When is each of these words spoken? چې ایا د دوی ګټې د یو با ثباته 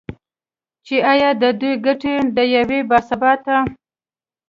چې 0.85 0.95
ایا 1.11 1.29
د 1.41 1.43
دوی 1.59 1.73
ګټې 1.85 2.13
د 2.35 2.37
یو 2.53 2.63
با 2.89 2.97
ثباته 3.07 3.57